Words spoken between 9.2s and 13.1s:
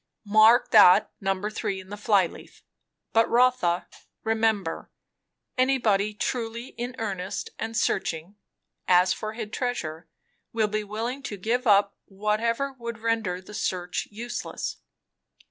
hid treasure,' will be willing to give up whatever would